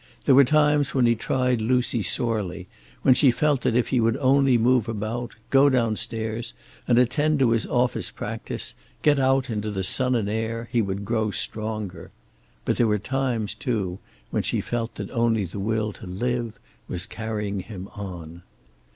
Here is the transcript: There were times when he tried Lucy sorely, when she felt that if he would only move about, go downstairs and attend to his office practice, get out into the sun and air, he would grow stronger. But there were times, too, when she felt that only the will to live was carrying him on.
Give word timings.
There 0.25 0.33
were 0.33 0.43
times 0.43 0.95
when 0.95 1.05
he 1.05 1.13
tried 1.13 1.61
Lucy 1.61 2.01
sorely, 2.01 2.67
when 3.03 3.13
she 3.13 3.29
felt 3.29 3.61
that 3.61 3.75
if 3.75 3.89
he 3.89 3.99
would 3.99 4.17
only 4.17 4.57
move 4.57 4.87
about, 4.89 5.35
go 5.51 5.69
downstairs 5.69 6.55
and 6.87 6.97
attend 6.97 7.37
to 7.37 7.51
his 7.51 7.67
office 7.67 8.09
practice, 8.09 8.73
get 9.03 9.19
out 9.19 9.51
into 9.51 9.69
the 9.69 9.83
sun 9.83 10.15
and 10.15 10.27
air, 10.27 10.67
he 10.71 10.81
would 10.81 11.05
grow 11.05 11.29
stronger. 11.29 12.09
But 12.65 12.77
there 12.77 12.87
were 12.87 12.97
times, 12.97 13.53
too, 13.53 13.99
when 14.31 14.41
she 14.41 14.59
felt 14.59 14.95
that 14.95 15.11
only 15.11 15.45
the 15.45 15.59
will 15.59 15.93
to 15.93 16.07
live 16.07 16.57
was 16.87 17.05
carrying 17.05 17.59
him 17.59 17.87
on. 17.89 18.41